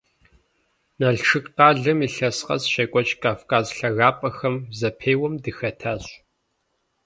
Налшык 0.99 1.45
къалэм 1.55 1.99
илъэс 2.07 2.37
къэс 2.47 2.63
щекӀуэкӀ 2.71 3.15
«Кавказым 3.21 3.75
и 3.87 3.89
лъагапӀэхэр» 3.95 4.55
зэпеуэм 4.77 5.33
дыхэтащ. 5.43 6.03